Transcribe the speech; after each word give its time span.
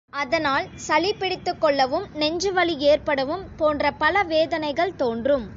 அதனால் 0.13 0.65
சளி 0.77 1.11
பிடித்துக் 1.13 1.61
கொள்ளவும், 1.61 2.07
நெஞ்சு 2.13 2.51
வலி 2.51 2.75
ஏற்படவும் 2.91 3.45
போன்ற 3.57 3.91
பல 3.91 4.23
வேதனைகள் 4.23 4.95
தோன்றும். 4.95 5.47